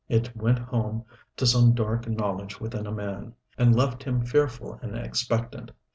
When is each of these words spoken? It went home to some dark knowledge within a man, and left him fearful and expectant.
It 0.09 0.35
went 0.35 0.57
home 0.57 1.05
to 1.37 1.45
some 1.45 1.75
dark 1.75 2.07
knowledge 2.09 2.59
within 2.59 2.87
a 2.87 2.91
man, 2.91 3.35
and 3.55 3.75
left 3.75 4.01
him 4.01 4.25
fearful 4.25 4.79
and 4.81 4.95
expectant. 4.95 5.69